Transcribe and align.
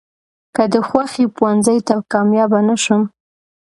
،که 0.55 0.63
د 0.73 0.75
خوښې 0.87 1.25
پوهنځۍ 1.35 1.77
ته 1.87 1.95
کاميابه 2.11 2.59
نشم. 2.67 3.01